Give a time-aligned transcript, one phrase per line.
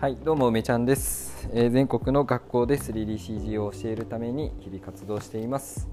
[0.00, 5.88] はいどうも梅ちゃんです、えー、全国の学校で 3DCG を教えるために日々活動しています、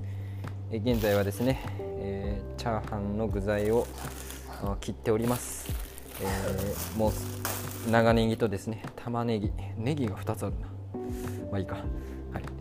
[0.70, 3.88] えー、現在はですね、えー、チャーハンの具材を
[4.80, 5.74] 切っております、
[6.22, 9.52] えもう長ネギとですね玉ねぎ。
[9.76, 10.68] ネギが2つあるな。
[11.52, 11.76] まあいいか。
[11.76, 11.86] はい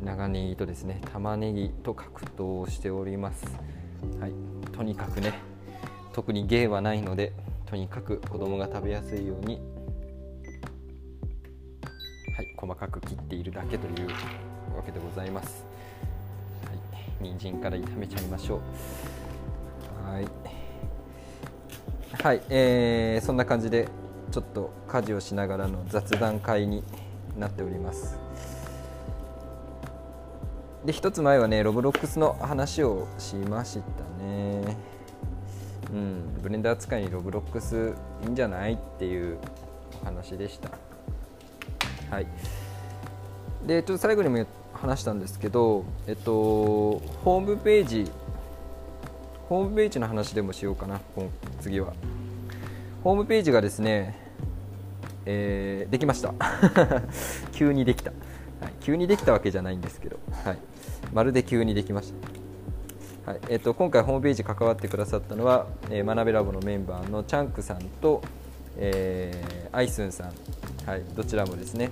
[0.02, 3.44] 長ネギとですね玉ねぎと格闘しております。
[4.18, 4.32] はい
[4.72, 5.34] とにかくね
[6.14, 7.32] 特に芸はないので
[7.66, 9.60] とにかく子供が食べやすいように
[12.64, 14.08] 細かく切っているだけという
[14.74, 15.66] わけでございます。
[16.64, 16.78] はい。
[17.22, 18.60] 人参から炒めちゃいましょ
[20.06, 20.10] う。
[20.10, 20.26] はい。
[22.22, 23.88] はい、えー、そんな感じで
[24.30, 26.82] ちょっと家事をしながらの雑談会に
[27.36, 28.18] なっております。
[30.86, 34.76] で一つ前はねロブロックスの話をしましたね。
[35.92, 36.38] うん。
[36.42, 39.38] ブレンダー使いにロブロックスいいんじゃないっていう
[40.00, 40.93] お話でした。
[42.10, 42.26] はい。
[43.66, 48.10] でちょっと最後にも話したんですけどえっとホームページ
[49.48, 51.00] ホームページの話でもしようかな
[51.60, 51.94] 次は。
[53.02, 54.18] ホームページがですね、
[55.26, 56.32] えー、できました。
[57.52, 60.58] 急にできた、はい、急にできたわけじゃないんですけど、はい、
[61.12, 62.14] まるで急にできまし
[63.26, 63.40] た、はい。
[63.50, 68.22] えっと、今回ホームページ関わってくださったのは、えー、学べラボのメンバーのチャンクさんと、
[68.78, 70.32] えー、アイスンさん、
[70.86, 71.90] はい、どちらもですね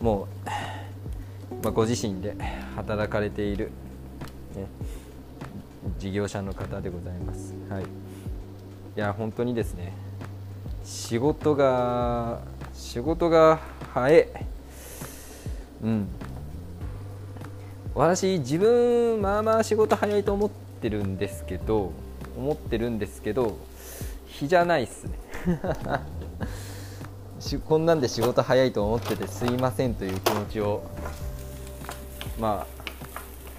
[0.00, 2.34] もう、まあ、ご自身で
[2.74, 3.70] 働かれている、
[4.56, 4.66] ね、
[5.98, 7.54] 事業者の方でございます。
[7.68, 7.86] はい、い
[8.96, 9.92] や本当にですね
[10.84, 12.40] 仕事が
[12.74, 13.60] 仕事が
[13.94, 14.26] 早い。
[15.84, 16.08] うん
[17.94, 20.50] 私自分まあまあ仕事早いと思っ
[20.80, 21.92] てるんですけど
[22.36, 23.58] 思ってるんですけど
[24.26, 25.18] 日じゃないっすね
[27.42, 30.84] しこんなんで仕事早いと思っててすいませんという気持ちを
[32.38, 32.64] ま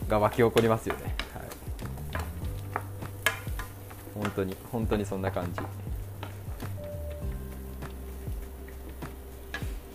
[0.08, 1.02] あが湧き起こりますよね、
[1.34, 1.44] はい、
[4.16, 5.62] 本当に本当にそんな感じ。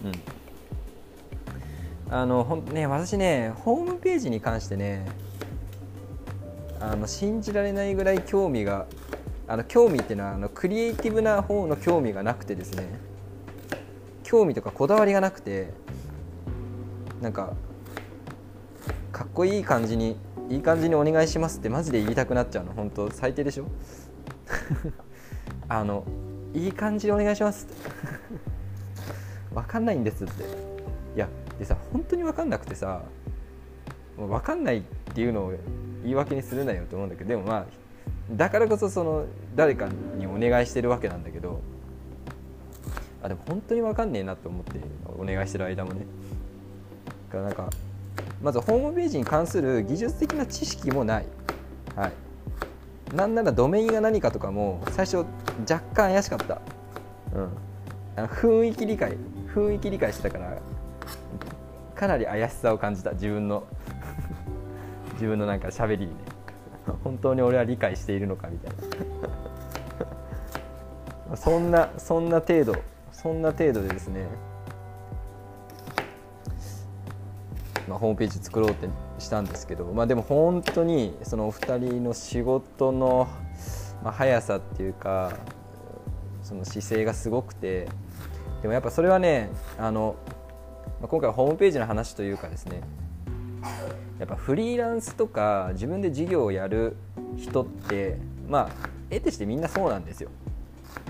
[0.04, 0.08] う
[2.10, 2.12] ん。
[2.14, 5.06] あのほんね私ねホームページに関してね
[6.78, 8.86] あの信じられないぐらい興味が
[9.46, 13.07] あの興味っていうのはあのクリエイティブな方の興味がなくてですね。
[14.28, 15.72] 興味とかこだわりがなくて
[17.22, 17.54] なんか
[19.10, 20.18] かっこいい感じに
[20.50, 22.74] いい感じにお願いしますってマジで言いたくなっちゃうの。
[22.74, 23.64] 本当最低でしょ？
[25.66, 26.04] あの
[26.52, 27.74] いい感じでお願いしますって。
[29.54, 30.44] 分かんないんですって。
[31.16, 31.26] いや
[31.58, 33.00] でさ本当に分かんなくてさ
[34.18, 34.82] 分かんないっ
[35.14, 35.52] ていうのを
[36.02, 37.66] 言い訳にするなよと思うんだけどでもまあ
[38.30, 39.24] だからこそその
[39.56, 41.62] 誰かにお願いしてるわけなんだけど
[43.28, 44.80] でも本当に分かんねえなと思って
[45.18, 46.06] お願いしてる間もね。
[47.28, 47.70] だからなんか
[48.42, 51.26] まずホームページに関する技術的な知識もない。
[51.94, 52.12] はい。
[53.14, 55.18] なんならドメインが何かとかも最初
[55.60, 56.60] 若干怪しかった。
[57.34, 57.48] うん。
[58.16, 59.16] あの雰囲気理解
[59.54, 60.58] 雰囲気理解してたから
[61.94, 63.12] かなり怪しさを感じた。
[63.12, 63.64] 自分の。
[65.14, 66.28] 自分のなんか喋りにね。
[67.04, 68.72] 本当に俺は理解しているのかみたい
[71.28, 71.36] な。
[71.36, 72.74] そんなそんな程度。
[73.20, 74.28] そんな程度でですね、
[77.88, 83.26] まあ、ホームページ作ろうってしたんですけど、まあ、でも本当にそのお二人の仕事の、
[84.04, 85.36] まあ、速さっていうか
[86.44, 87.88] その姿勢がすごくて
[88.62, 90.14] でもやっぱそれはねあの、
[91.00, 92.82] まあ、今回はホームページの話というかですね
[94.20, 96.96] やっぱフリーランスとか自分で事業をやる
[97.36, 98.16] 人って
[98.48, 100.30] まあ得てしてみんなそうなんですよ。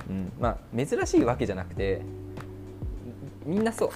[0.08, 0.32] うん。
[0.40, 2.02] まあ、珍しいわけじゃなくて
[3.44, 3.90] みんなそう。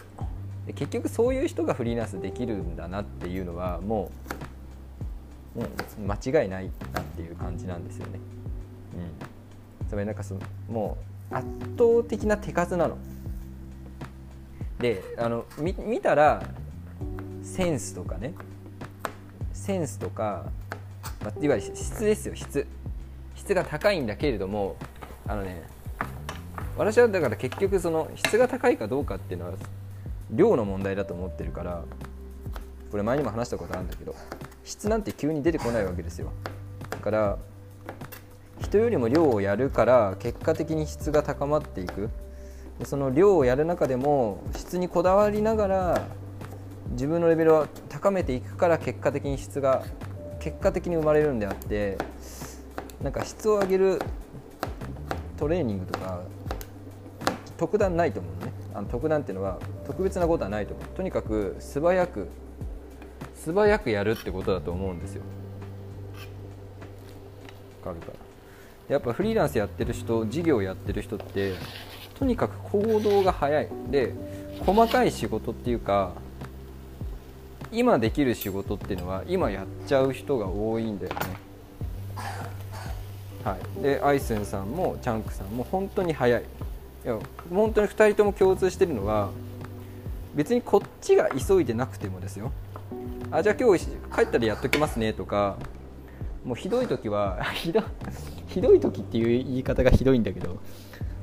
[0.66, 4.10] で結局そういう人がフリーランスできるんだなっていうのはも
[5.56, 8.20] うもう間違いないなっていう感じなんですよね。
[9.80, 10.40] うん、つまりなんかその
[10.70, 10.96] も
[11.30, 11.46] う圧
[11.76, 12.96] 倒的な手数なの。
[14.78, 16.42] であの見見たら
[17.42, 18.34] センスとかね。
[19.52, 20.46] センスとか、
[21.22, 22.66] まあ、いわゆる質ですよ質。
[23.34, 24.76] 質が高いんだけれども
[25.26, 25.62] あのね
[26.76, 29.52] 私はだから結局その質が高いかどうかっていうのは
[30.30, 31.84] 量の問題だと思ってるから
[32.90, 34.14] これ前にも話したことあるんだけど
[34.64, 36.32] 質なんて急に出てこないわけですよ。
[36.90, 37.38] だから
[38.60, 42.08] 人よりも量をやるから結果的に質が高まっていく。
[42.78, 46.02] でその量をやる中でも質にこだわりながら
[46.92, 49.84] 自分のレベルを高めていくから結果的に質が
[50.40, 51.98] 結果的に生まれるんであって
[53.02, 54.00] なんか質を上げる
[55.38, 56.22] トレーニングとか
[57.62, 58.52] 特段ないと思うね。
[58.74, 60.86] あの特段っていうのは特別なことはないと思う。
[60.96, 62.26] とにかく素早く
[63.36, 65.22] 素早くやるってことだと思うんですよ。
[67.84, 68.14] わかるかな
[68.88, 71.54] やっぱフリーランスやってる人事業やってる人って
[72.18, 73.68] とにかく行動が早い。
[73.88, 74.12] で
[74.66, 76.14] 細かい仕事っていうか
[77.70, 81.20] 今できる仕事っていうのは今やっちゃう人が多いんだよね。
[83.44, 83.82] はい。
[83.84, 86.42] でアイスンさんもチャンクさんも本当に早い。
[87.04, 87.18] いや
[87.50, 89.30] 本当に2人とも共通してるのは
[90.34, 92.52] 別にこっちが急いでなくてもですよ。
[93.30, 95.56] あじゃあ今日帰ったらやっときますねとか
[96.44, 97.82] もうひどい時は ひど
[98.46, 100.58] ひどい時っていう言い方がひどいんだけど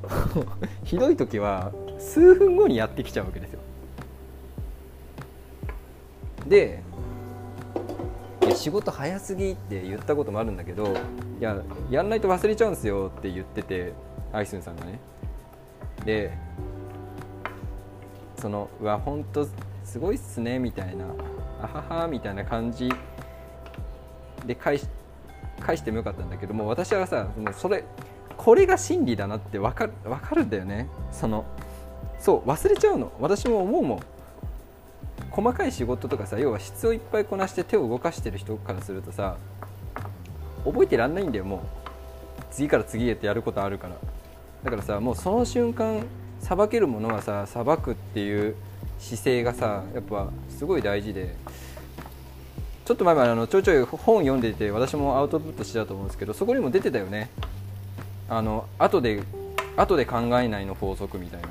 [0.83, 3.59] ひどい時は数分後にやってきちゃうわけですよ。
[6.47, 6.81] で
[8.55, 10.93] 仕事早すぎって言ったこともあるんだけど
[11.39, 11.61] いや
[11.91, 13.93] やんないと忘れちゃうんですよって言ってて
[14.33, 14.99] アイスンさんがね。
[16.05, 16.31] で
[18.37, 19.47] そのうわ本当
[19.83, 21.05] すごいっすねみたいな
[21.61, 22.89] あははみたいな感じ
[24.45, 24.87] で返し
[25.59, 27.83] 返してもよかったんだけども私はさそのそれ
[28.37, 30.87] これが真理だなって分かる分かるんだよね。
[31.11, 31.43] その
[32.19, 33.11] そう忘れちゃうの。
[33.19, 33.99] 私も思うもん。
[35.29, 39.35] 細かい仕事とかさ要は質をいっぱいこなして手を動かしてる人からするとさ
[40.63, 41.59] 覚えてらんないんだよもう。
[42.49, 43.95] 次から次へってやることあるから。
[44.63, 46.03] だからさもうその瞬間
[46.39, 48.55] さばけるものはささばくっていう
[48.99, 51.35] 姿勢がさやっぱすごい大事で
[52.85, 57.29] ちょっと前まであのちょいちょい本読んでて私もアウトプットしてたと思うんですけどそこにも出てたよね。
[58.27, 59.23] あの後で
[59.77, 61.49] 後で考えないの法則みたいな。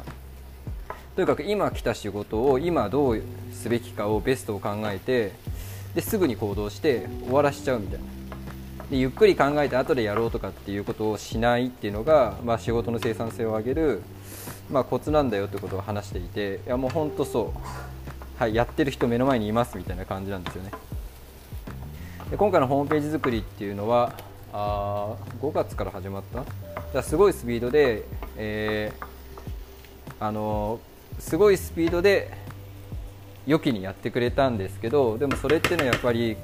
[1.16, 3.22] とにかく今来た仕事を今どう
[3.52, 5.32] すべきかをベストを考えて
[5.94, 8.17] ですぐに行動して終わらしちゃうみたいな。
[8.90, 14.02] でゆっくり考えて後でやろうとかっていうことをしないっていうのが、まあ、仕事の生産性を上げる、
[14.70, 20.70] まあ、コツなんだよってことを話していていやもう本当そう、はい、やってる人目の前にいますみたいな感じなんですよね。
[22.30, 24.12] で今回のホームページ作りっていうのは
[24.52, 26.44] あ5月から始まった？
[26.92, 28.04] だすごいスピードで、
[28.36, 29.04] えー、
[30.20, 30.80] あの
[31.18, 32.30] すごいスピードで
[33.46, 36.36] 良きにやってくれたんですけどでもそれっていうのはやっぱり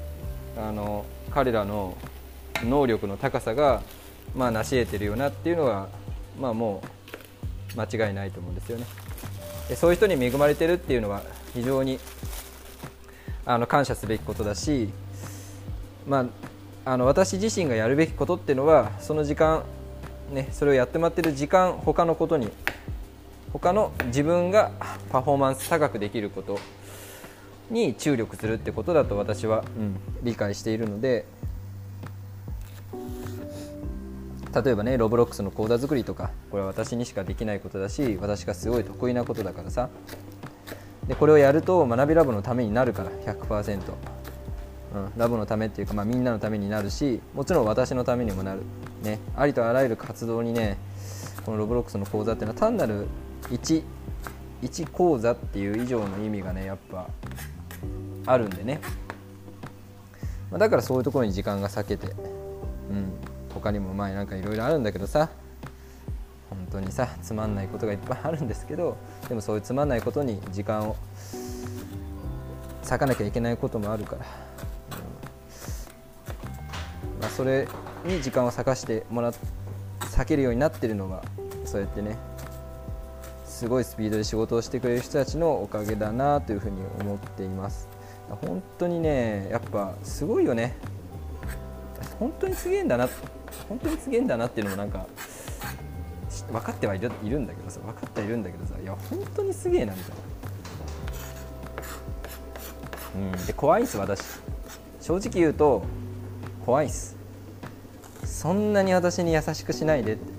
[0.59, 1.97] あの彼らの
[2.65, 3.83] 能力の高さが、
[4.35, 5.89] まあ、成し得てるよなっていうのは、
[6.41, 6.83] まあ、も
[7.77, 8.87] う間違いないと思うんですよね。
[9.69, 11.23] でそういう人に恵まれてるっていうのは
[11.55, 11.99] 非常に
[13.47, 14.91] あの感謝すべきことだし、
[16.07, 16.27] ま
[16.85, 19.65] あ、あの私自身がやるべきことっていうのはその時間、
[20.31, 22.51] ね、それをやってもらってる時間他のことに
[23.53, 24.73] 他の自分が
[25.11, 26.59] パフォーマンス高くできること
[27.71, 31.25] に注力するってことだと私は、うん、理解しているので
[34.55, 39.89] 例えばねロブロックスの講座作りとかこれは私にしかできないことだし私がすごい得意なことだからさ。
[41.09, 43.79] でこれをやると学びラボのためになるから100%、
[44.95, 48.63] うん、ラボのためっていうか、まあ、みんなのためになるしもちろん私のためにもなる、
[49.03, 50.79] ね、ありとあらゆる活動にね
[51.45, 53.07] このロブロックスの講座っていうのは単なる
[53.51, 53.83] 1,
[54.63, 57.07] 1講座っていう以上の意味がねやっぱ
[58.27, 58.81] あるんでね、
[60.51, 62.07] まあ、だからそういうところに時間が割けて、
[62.91, 63.13] うん、
[63.55, 65.31] 他にもまあなんかいろいろあるんだけどさ
[66.51, 68.97] 本当にさつまんないことがいっぱいあるんですけど
[69.29, 70.97] でもそういうつまんないことに時間を
[72.83, 74.27] 割かなきゃいけないこともあるから、う
[77.19, 77.67] んまあ、それ
[78.05, 79.33] に時間を割かしてもら
[80.01, 81.23] 避けるようになってるのは
[81.65, 82.19] そうやってね
[83.45, 87.89] すごいスピードで仕事をしてくれる人たちのおかげだなというふうに思っています。
[88.29, 90.77] 本当にねやっぱすごいよね。
[92.19, 93.09] 本当にすげえんだな。
[93.69, 95.07] 本当にすげえんだなっていうのもなんか
[96.51, 100.15] 分かってはいるいるんだけどさ分かってはいるんだけどさいや本当にすげえなみたい
[103.21, 103.35] な。
[103.37, 103.47] うん。
[103.47, 104.21] で怖いっす私。
[105.01, 105.83] 正直言うと
[106.65, 107.17] 怖いっす。
[108.25, 110.33] そんなに私に優しくしないでって。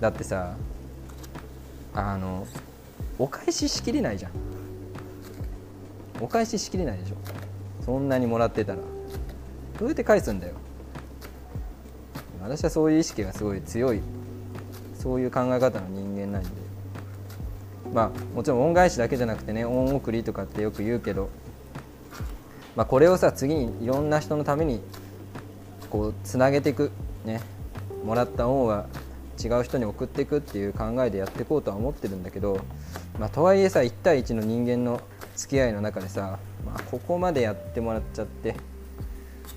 [0.00, 0.54] だってさ
[1.94, 2.46] あの
[3.18, 4.32] お返ししきれないじゃん。
[6.20, 7.16] お返ししきれないでしょ。
[7.84, 8.78] そんなにもらってたら。
[9.78, 10.54] どうやって返すんだよ。
[12.48, 14.00] 私はそういう意識がすごい強い
[14.94, 16.66] そういう考え方の人間なんで。
[17.92, 21.30] まあもちろん恩返しだけじゃなくてね恩送りとかってよく言うけど、
[22.74, 24.80] まあ、これをさ次にいろんな人のために
[25.88, 26.90] こうつなげていく
[27.24, 27.40] ね
[28.04, 28.86] もらった恩は
[29.42, 32.60] 違う人に送っていくっていう考えでやっていこうとは思ってるんだけど、
[33.18, 35.00] まあ、とはいえさ1対1の人間の
[35.36, 38.56] 付き合いの中でさ、まあ、ここまでやってもらっちゃって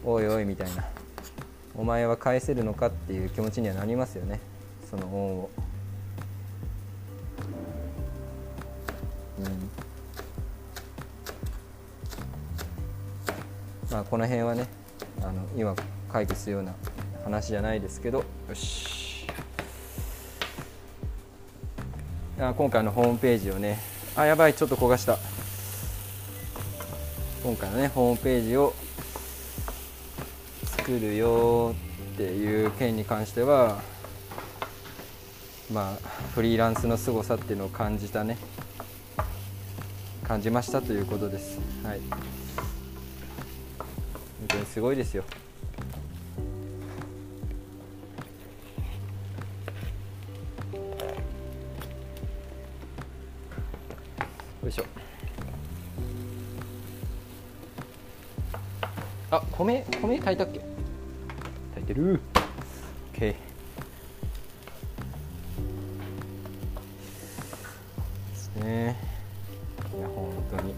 [0.03, 0.98] おいおいみたいな。
[1.79, 4.41] お前は返せるのかっていう気持ちにはなりますよね。
[4.91, 5.49] その恩を。
[13.89, 14.67] まあこの辺はね
[15.21, 15.73] あの今
[16.11, 16.73] 解決するような
[17.23, 18.25] 話じゃないですけど。
[18.49, 19.25] よし。
[22.37, 23.79] 今回のホームページをね。
[24.17, 25.17] あやばいちょっと焦がした。
[27.41, 28.73] 今回のねホームページを
[30.89, 31.75] 作るよ
[32.15, 33.79] っていう件に関しては
[35.71, 38.39] まあフリーランスの凄さっていうのを感じたね。
[40.23, 41.59] 感じましたということです。
[41.83, 41.99] はい。
[42.09, 42.17] 本
[44.47, 45.23] 当にすごいですよ。
[54.63, 54.85] よいしょ。
[59.29, 60.78] あ米米炊いたっけ？
[61.89, 62.19] てる。
[63.13, 63.35] OK で
[68.35, 68.95] すね。
[69.97, 70.75] いや本当に。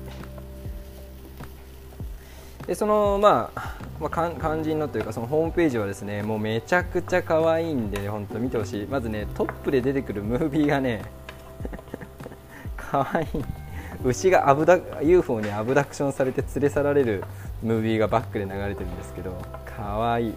[2.65, 8.85] でそのまあまあ、肝心のというかそのホームページはですねもうめちゃくちゃ可愛いんで本当見てほしい。
[8.87, 11.03] まずねトップで出てくるムービーがね
[12.77, 13.27] 可愛い。
[14.03, 17.23] 牛がアブダ UFO にアブダクションされて連れ去られる
[17.61, 19.31] ムービーがバックで流れてるんですけど
[19.65, 20.33] かわいい、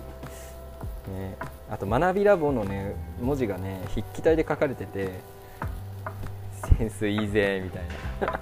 [1.09, 1.37] ね、
[1.71, 5.21] あと学びラボのね文字がね筆記体で書かれてて
[6.79, 7.83] センスいいぜみたい
[8.21, 8.41] な。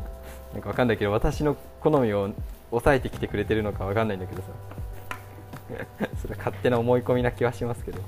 [0.54, 2.30] なんかわかんないけど私の好みを
[2.70, 4.48] 抑えてきてくれてるのかわかんないんだけどさ。
[6.20, 8.00] それ勝手な思い込みな気はしますけど。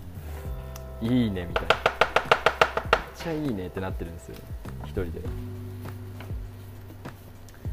[1.01, 1.77] いいねみたいな。
[1.77, 1.85] めっ
[3.15, 4.41] ちゃいいねってなってるんですよね
[4.85, 5.21] 一人で。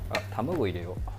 [0.10, 1.13] あ卵入れよう。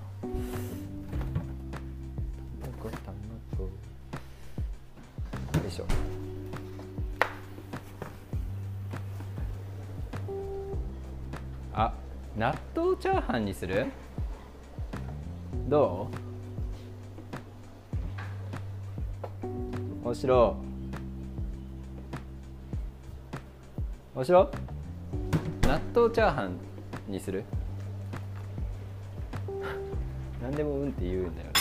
[12.36, 13.86] 納豆チャーハンにする？
[15.68, 16.08] ど
[20.04, 20.08] う？
[20.08, 20.56] おしろ
[24.14, 24.50] おしろ
[25.62, 26.58] 納豆チャーハン
[27.08, 27.44] にする？
[30.42, 31.46] 何でもうんって言うんだよ。
[31.48, 31.52] ね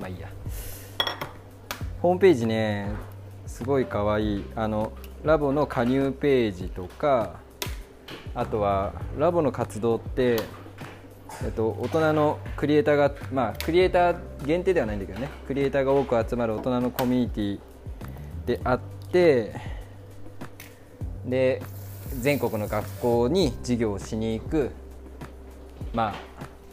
[0.00, 0.28] まあいいや。
[2.00, 2.90] ホームページね
[3.46, 4.44] すごいかわいい。
[4.56, 4.92] あの
[5.24, 7.40] ラボの加入ページとか
[8.34, 10.40] あとはラボの活動って、
[11.44, 15.28] えっと、大人のクリエイターがまあクリエイター限定ではないんだけどね。
[15.46, 17.60] クリエイターが多く集まる大人のコミュニティ
[18.46, 18.80] であっ
[19.12, 19.54] て
[21.24, 21.62] で
[22.20, 24.70] 全国の学校に授業をしに行く、
[25.94, 26.14] まあ、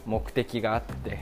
[0.06, 1.20] 目的があって。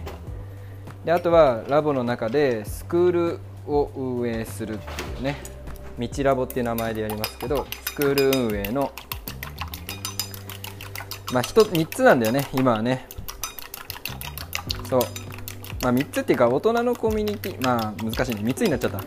[1.05, 5.58] であとはラボの中でスクールを運営するっていうね。
[5.99, 8.93] 道ラボっていう名前でやりますけどスクール運営の
[11.33, 13.07] まあ 3, つなんだよね今はね。
[14.89, 15.01] そう。
[15.83, 18.41] まあ3つっていうか大人のコミュニティまあ難しいね。
[18.43, 19.01] 3つになっちゃった。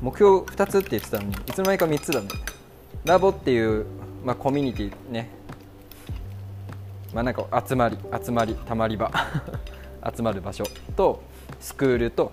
[0.00, 2.28] 目標2つって言ってたのにいつの間にか3つだね。
[3.04, 3.86] ラボっていう、
[4.24, 5.30] まあ、コミュニティね。
[7.12, 9.10] まあなんか集まり集まりたまり場。
[10.16, 10.64] 集まる場所
[10.96, 11.22] と
[11.60, 12.32] スクールと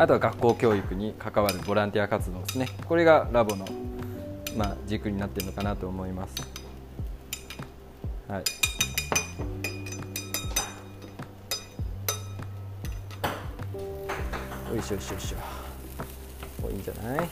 [0.00, 2.70] あとは学校教育に関わるボランティア活動ですね。
[2.88, 3.66] これがラボの、
[4.56, 6.36] まあ、軸になってるのかなと思います。
[8.26, 8.44] はい。
[14.74, 16.70] よいしょよいしょよいしょ。
[16.70, 17.28] いいんじゃない？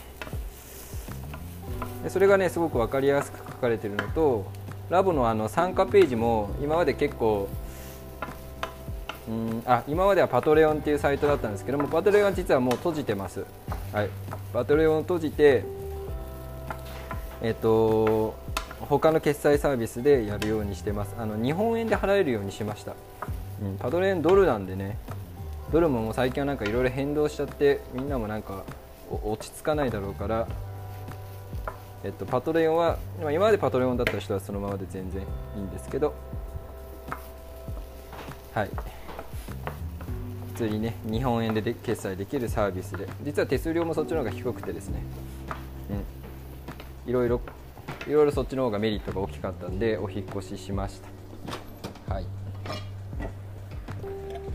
[2.03, 4.45] でそれがねすごく分かりやすく書かれてるのと
[4.91, 7.49] ラボのあの参加ページも今まで結構
[9.29, 13.45] うんあ今まではパトレオンっていうサイトだったんですけどもパトレオンは実はもう閉じてます。
[13.93, 14.09] はい。
[14.51, 15.63] パトレオンを閉じて
[17.41, 18.35] えっと
[18.81, 21.15] 他の決済サービスでやるようにしてます。
[21.19, 22.95] あの日本円で払えるようにしました、
[23.61, 24.97] うん、パトレオンドルなんでね。
[25.71, 28.63] ドルももう最近はなんかいろいろ変動しちゃってみんなもなんか
[29.23, 30.47] 落ち着かないだろうから
[32.03, 36.13] えっと、パトレオンは今までパトレオンだった人はそのままで全然いいんですけど。
[38.53, 38.69] はい。
[40.59, 43.07] 通にね日本円でで決済できるサービスで。
[43.23, 45.01] 実は手数料もそっちの方が低くてですね、
[47.05, 47.39] うん、いろいろ
[48.07, 51.01] いろいろそっちの方がメリットが大きかったんでお引越ししまし
[52.07, 52.13] た。
[52.13, 52.23] はい。
[52.23, 52.29] よ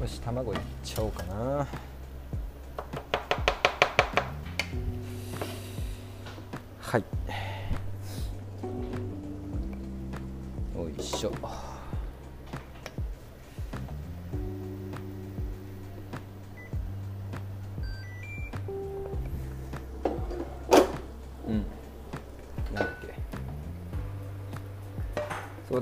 [0.06, 1.66] し卵いっちゃおうかな。
[6.80, 7.04] はい。
[10.76, 11.73] よいしょ。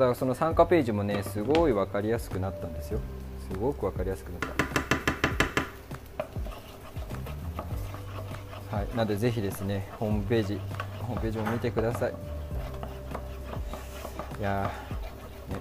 [0.02, 3.00] だその参加ページもねすごい分かりやすくなったんですよ。
[3.50, 4.40] すごく分かりやすくなっ
[8.70, 8.76] た。
[8.76, 10.60] はいなのでぜひですねホームページ
[11.00, 12.14] ホームページも見てください。
[14.40, 14.70] いや、
[15.48, 15.56] ね、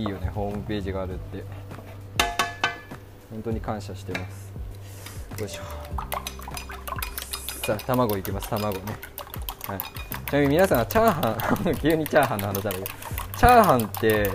[0.00, 1.44] いいよねホームページがあるって。
[3.30, 4.52] 本当に感謝してます。
[5.40, 5.62] よいしょ。
[7.64, 8.84] さあ卵いきます卵ね、
[9.68, 9.78] はい、
[10.28, 13.01] ちなみに皆さんはチャーハン 急にチャーハンの話だけど。
[13.42, 14.30] チャーハンって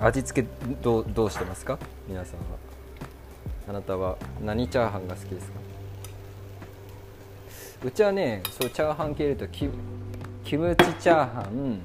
[0.00, 0.48] 味付け
[0.82, 1.78] どうどうしてますか？
[2.08, 2.44] 皆さんは。
[3.68, 5.60] あなたは何チャーハンが好きですか？
[7.84, 9.68] うちはねそうチャーハン系で言うとキ
[10.42, 11.80] キムチチャーハン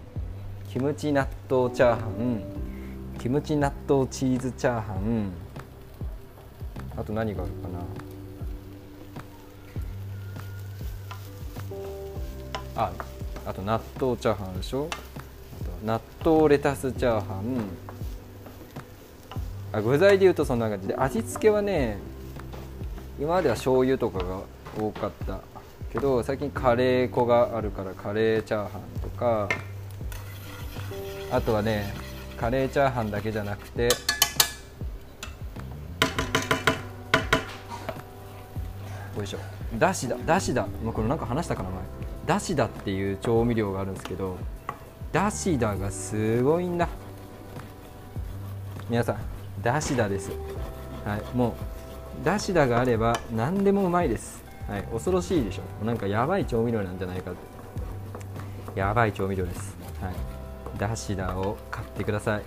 [0.72, 2.42] キムチ納豆チャーハン
[3.20, 5.34] キムチ納豆チーズチャーハン
[6.96, 7.68] あと何があるか
[12.78, 12.84] な？
[12.86, 12.94] あ
[13.46, 14.90] あと納豆チャーハンでしょ？
[15.88, 17.64] 納豆レタスチャーハン。
[19.72, 20.96] あ具材でいうとそんな感じで。
[20.96, 21.98] 味付けはね
[23.18, 24.42] 今までは醤油とかが
[24.78, 25.40] 多かった
[25.94, 29.48] けど最近カレー粉があるからカレーチャーハンとか。
[31.32, 31.94] あとはね
[32.38, 33.90] カレーチャーハンだけじゃなくてよ
[39.24, 39.38] いしょ。
[39.80, 40.68] だしだだしだ。
[40.84, 41.80] もうこれなんか話したかな前。
[42.26, 44.36] だしだっていう調味料があるんですけど
[45.18, 46.88] だしだがすごいんだ。
[48.88, 49.18] 皆さん
[49.64, 50.30] だしだです。
[51.04, 51.56] はいも
[52.22, 54.44] うだしだがあれば何でもうまいです。
[54.68, 55.86] はい恐ろしいでしょ。
[55.86, 58.80] なんかやばい調味料なんじゃないかって。
[58.80, 59.76] やばい調味料です。
[60.00, 60.14] はい
[60.78, 62.44] だしだを買ってください。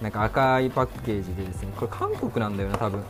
[0.00, 3.02] なんか赤いパッケージでですねこれ韓国なんだよな多分。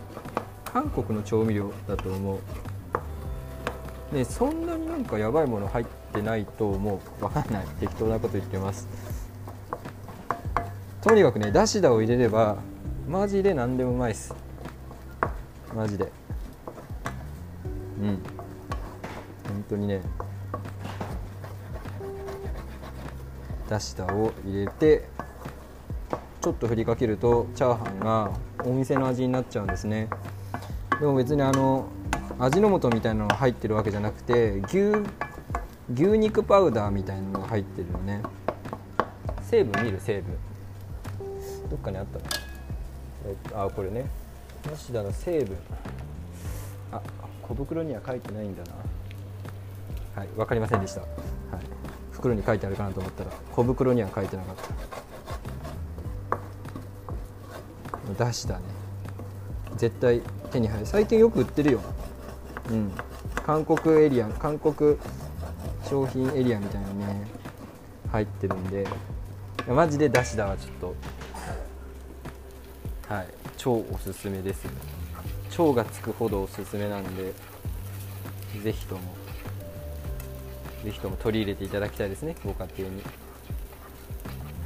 [0.65, 2.41] 韓国の調味料だと思う。
[4.13, 7.67] でそんなになんかやばいもの入ってないと思うわかんない。
[7.81, 8.89] 適当なこと言ってます。
[11.03, 12.57] とにかくねだしだを入れれば
[13.09, 14.35] マジで何でもうまいっす。
[15.75, 16.11] マジで。
[18.01, 18.19] うん。
[19.49, 20.01] 本当にね。
[23.69, 25.09] だしだを入れて
[26.41, 28.31] ちょっと振りかけるとチャーハンが
[28.65, 30.09] お店の味になっちゃうんですね。
[31.01, 31.89] でも別にあの
[32.39, 34.93] 味の素みたいなのが入ってるわけじゃなくて牛
[35.95, 38.23] 牛肉パウダーみたいなのが入ってるよね。
[39.43, 40.01] 成分見る？
[40.01, 40.37] 成分。
[41.71, 42.19] どっかにあった。
[42.19, 42.25] の
[43.27, 44.07] えっとあこれね。
[44.69, 45.57] 梨田の成分。
[46.93, 47.01] あ
[47.43, 48.73] 小袋には書いてないんだな。
[50.21, 51.11] はい分かりませんでした、はい、
[52.11, 54.57] 袋に書いてあるかなと思ったら小袋には書いてなかっ
[58.17, 58.25] た。
[58.25, 58.63] だしだね。
[59.77, 60.87] 絶対手に入る。
[60.87, 61.81] 最近よく売ってるよ。
[62.71, 62.91] うん。
[63.45, 64.97] 韓国エリア韓国
[65.89, 67.27] 商品エリアみたいなね
[68.11, 68.87] 入ってるんで。
[69.69, 70.95] マジでだしだはちょっと
[73.13, 74.71] はい超おすすめですよ。
[75.51, 77.33] 超がつくほどおすすめなんで
[78.63, 79.01] ぜひとも
[80.85, 83.03] ぜひとも取り入れていただきたいですねご家庭に。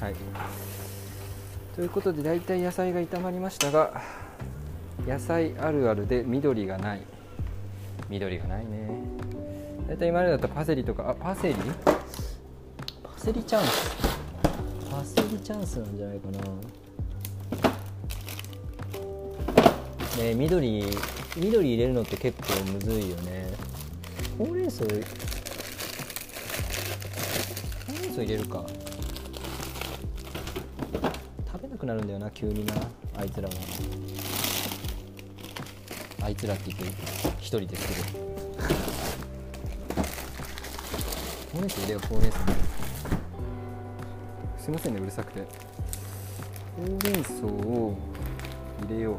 [0.03, 0.15] はい。
[1.77, 4.03] ということで大体野菜が炒まりましたが
[5.07, 7.01] 野菜あるあるで緑がない。
[8.11, 9.00] 緑がないね。
[10.01, 11.55] 大体今までだったらパセリとかあパセリ？
[11.55, 11.63] パ
[13.19, 13.91] セリチャンス。
[14.91, 16.39] パセリチャンスなんじゃないかな。
[20.25, 20.83] ね緑
[21.37, 23.53] 緑入れるのって結構むずいよね。
[24.39, 25.03] ほうれん草ほうれん
[28.11, 28.65] 草入れるか。
[31.53, 32.73] 食べなくなるんだよな急にな。
[33.19, 33.55] あいつらは
[36.23, 36.87] あいつらって言って
[37.39, 38.40] 一人ですけど。
[41.53, 42.07] ほうれん草入れよう。
[42.07, 42.39] ほうれん草
[44.59, 45.41] すいませんねうるさくて。
[45.41, 45.47] ほ
[46.85, 47.97] うれん草を
[48.87, 49.15] 入れよう。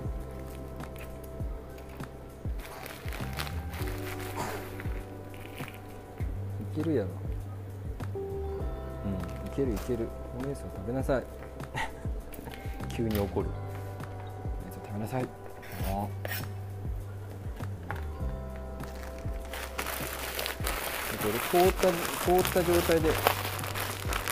[6.74, 7.10] いけるやろ。
[8.16, 9.12] うん
[9.48, 10.08] いけるいける。
[10.34, 11.24] ほうれん草食べなさい。
[12.88, 13.50] 急に怒る。
[13.50, 13.54] ほ
[14.62, 15.26] うれん草食べなさい。
[15.86, 16.08] あ
[21.22, 21.88] これ凍った
[22.26, 23.10] 凍った状態で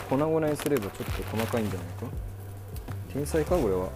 [0.10, 2.06] 粉々にすればちょっと細かいんじゃないか？
[3.14, 3.90] 天才かこれは？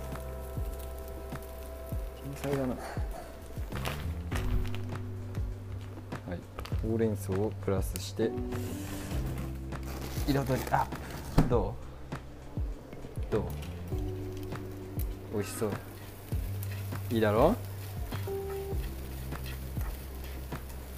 [2.42, 2.76] 天才だな。
[6.30, 6.40] はい。
[6.84, 8.30] ほうれん草をプラスして。
[10.28, 10.62] 彩り。
[10.72, 10.88] あ
[11.50, 11.76] ど
[13.30, 13.32] う？
[13.32, 13.44] どう？
[15.34, 15.72] 美味しそう。
[17.10, 17.56] いいだろ？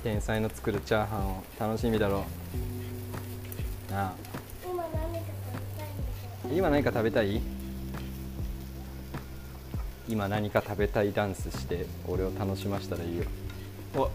[0.05, 2.25] 天才の作るチャーハンを楽しみだろ
[3.89, 3.91] う。
[3.91, 4.13] なあ。
[4.63, 5.09] 今何か食べ
[5.79, 6.03] たいんだ
[6.43, 6.55] けど。
[6.55, 7.41] 今何か食べたい？
[10.07, 13.23] 今何か食べたいダンスして俺を楽しましたらいいよ。
[13.95, 14.11] お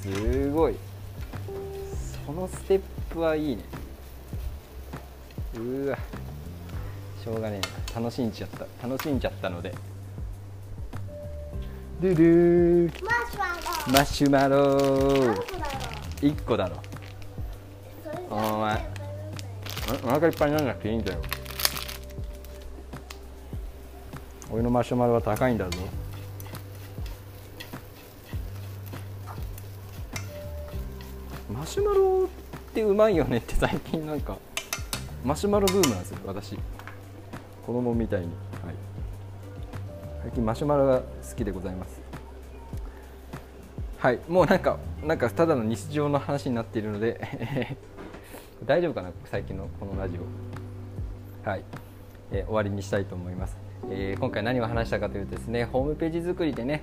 [0.00, 0.76] すごい。
[2.24, 3.62] そのステップはいいね。
[5.58, 5.98] うわ。
[7.22, 8.00] しょうがねえな。
[8.00, 8.88] 楽しんじゃった。
[8.88, 9.74] 楽しんじゃったので
[12.00, 13.92] ルルーマシュマロ。
[13.92, 15.34] マシュマロ。
[15.34, 15.74] 何個だろ。
[16.22, 16.82] う1個だろ
[18.02, 18.90] それじゃお前。
[20.02, 21.20] お腹いっぱいにならなくていいんだよ。
[24.50, 25.78] 俺のマシュマロは高いんだぞ。
[31.52, 34.36] マシュマロってうまいよねって最近なんか。
[35.24, 36.58] マシュマロブームなんですよ私。
[37.64, 38.34] 子供みたいに、はい、
[40.24, 41.04] 最近マシュマロが好
[41.36, 42.00] きでございます。
[43.98, 47.20] はいもうなんかなんかただの日常の話になっているので
[48.64, 51.48] 大丈夫かな最近のこのラジオ。
[51.48, 51.64] はい、
[52.32, 53.58] えー終わりにしたいと思います、
[53.90, 56.82] えー今回何を話したかというとですねホームページ作りでね、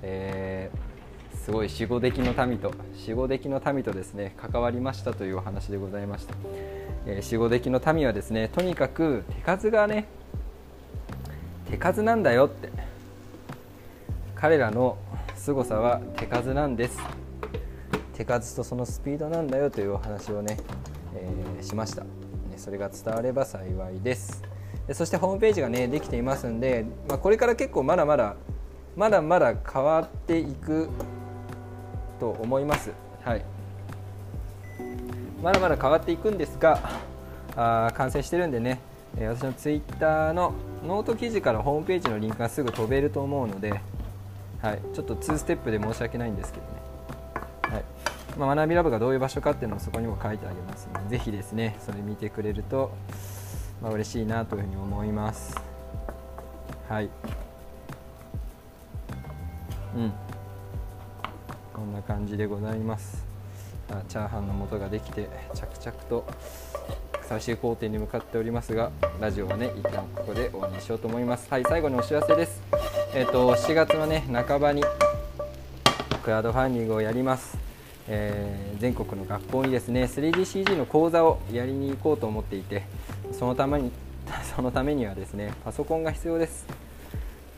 [0.00, 6.34] えーすごい守護的の民と守護的の民とですね関わりましたというお話でございました、
[7.06, 10.06] えー守護的の民はですねとにかく手数がね
[11.70, 12.68] 手数なんだよって。
[14.34, 14.98] 彼らの
[15.36, 16.98] 凄さは手数なんです。
[18.14, 20.58] 手数とそのスピードなんだよというお話をね、
[21.14, 22.04] えーしました。
[22.56, 24.42] それが伝われば幸いです。
[24.92, 28.34] そしてホームページがねできていますんで、まあ、これから結構まだまだ
[28.96, 30.88] まだまだ変わっていく
[32.18, 32.90] と思います。
[33.22, 33.44] はい。
[35.40, 36.80] まだまだ変わっていくんですが
[37.56, 38.80] あ完成してるんでね、
[39.16, 40.52] え私のツイッターの
[40.84, 43.80] ノート記事からホームページのリンクがすぐ飛べると思うので、
[44.62, 46.72] はい、ちょっと2ステップで申し訳ないんですけどね。
[47.74, 47.84] はい。
[48.38, 52.92] まあ、学びラボがどういう場所かっていうのをそこにも書いてあげますのでぜひですねそれ見てくれると、
[53.82, 55.56] まあ、嬉しいなというふうに思います。
[56.88, 57.10] はい。
[59.96, 60.12] うん。
[61.74, 63.30] こんな感じでございます。
[64.08, 66.24] チャーハンの素ができて着々と
[67.30, 68.90] 最終工程に向かっておりますが
[69.20, 71.48] ラジオはね一旦ここで終わりにしようと思います。
[71.48, 72.60] はい最後にお知らせです。
[73.14, 74.82] えっ、と7月のね半ばに
[76.24, 77.56] クラウドファンディングをやります、
[78.08, 82.82] えー全国の学校にですね 3DCG の講座をやりに行こうと思っていて
[83.30, 83.92] そのために
[84.56, 86.66] そのためにはですねパソコンが必要です。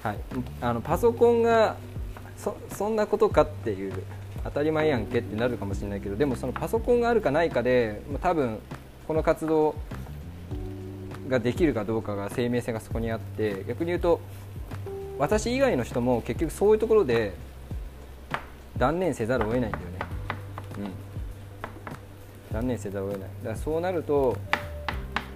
[0.02, 0.18] はい、
[0.60, 1.76] あのパソコンが
[2.36, 3.94] そそんなことかっていう
[4.44, 8.58] 当たり前やんけってなるかもしれないけどでもそのパソコンがあるかないかで多分
[9.12, 9.74] この活動
[11.28, 14.22] ができるかどうかが生命性がそこにあって逆に言うと
[15.18, 17.34] 私以外の人も結局そういうところで
[18.78, 19.90] 断念せざるを得ないんだよね、
[22.48, 23.28] うん、断念せざるを得ない。
[23.42, 24.34] だからそうなると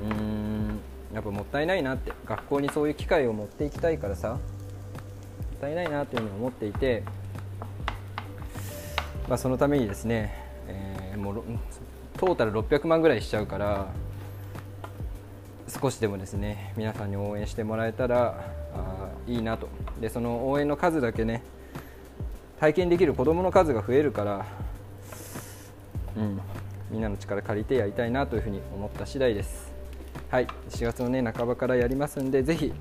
[0.01, 0.81] うーん
[1.13, 4.41] やっぱもったいないなって学校にそういう機会を持っていきたいからさもっ
[5.61, 7.03] たいないなというふうに思っていて、
[9.29, 10.33] まあ、そのためにですね、
[10.67, 11.45] えーもうろ
[12.17, 13.89] トータル600万ぐらいしちゃうから
[15.69, 19.69] 少しでもですね皆さんに応援してもらえたらあいいなと。
[20.01, 21.43] でその応援の数だけね
[22.61, 24.47] 体験できる子どもの数が増えるから、
[26.17, 26.41] うん、
[26.91, 29.71] みんなの力借りてやりたいなというふうに思った次第です。
[30.31, 32.73] はい4月のね半ばからやりますんでぜひ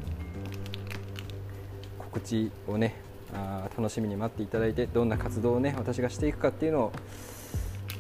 [2.00, 2.96] 告知をね
[3.34, 6.92] あ楽しみに待っていただいてどんな活動をね私がしていくかっていうのを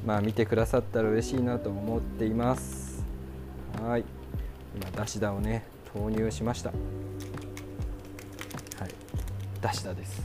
[0.05, 3.03] まあ見てくださったら嬉しいなと思っています。
[3.81, 4.03] はい。
[4.75, 6.69] 今ダシダをね投入しました。
[6.69, 6.77] はい。
[9.61, 10.21] ダシダです。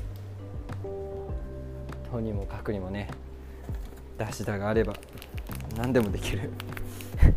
[2.12, 3.08] とにもかくにもね
[4.18, 4.94] ダシダがあれば
[5.76, 6.50] 何でもできる。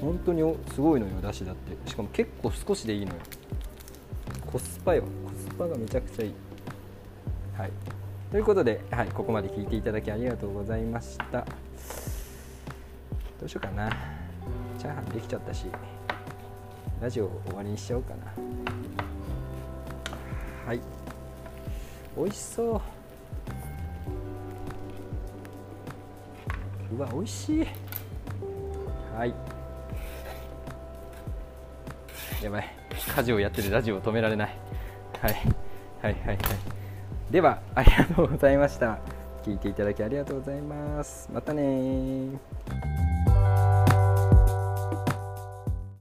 [0.00, 1.88] 本当にすごいのよだしだって。
[1.88, 3.20] しかも結構少しでいいのよ。
[4.50, 5.02] コスパよ。
[5.02, 5.08] コ
[5.38, 6.34] スパがめちゃくちゃいい。
[7.56, 7.70] はい。
[8.30, 11.46] ということで、はい、ここまで聞いていただきありがとうございました。
[13.40, 13.88] どうしようかな。
[14.78, 15.66] チャーハンできちゃったし
[17.00, 18.26] ラジオ終わりにしちゃおうかな。
[20.66, 20.80] はい。
[22.16, 22.80] 美味しそう。
[26.96, 27.66] うわ美味しい。
[29.16, 29.34] はい。
[32.42, 32.64] やばい。
[33.16, 34.56] 家事をやってるラジオを止められない。
[35.20, 35.32] はい。
[35.32, 35.42] はい
[36.02, 36.38] はいはい。
[37.30, 38.98] ではありがとうございました。
[39.44, 41.28] 聞いていただきありがとうございます。
[41.32, 42.38] またねー。